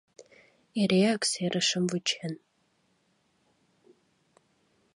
[0.81, 2.33] Эреак серышым вучен.